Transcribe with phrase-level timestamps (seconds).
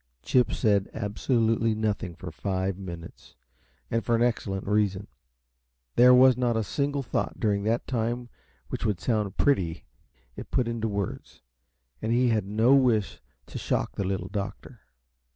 [0.23, 3.35] Chip said absolutely nothing for five minutes,
[3.91, 5.05] and for an excellent reason.
[5.95, 8.27] There was not a single thought during that time
[8.69, 9.85] which would sound pretty
[10.35, 11.43] if put into words,
[12.01, 14.79] and he had no wish to shock the Little Doctor.